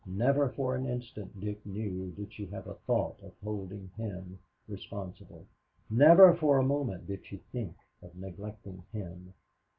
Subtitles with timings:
[0.07, 5.45] Never for an instant, Dick knew, did she have a thought of holding him responsible.
[5.91, 9.35] Never for a moment did she think of neglecting him.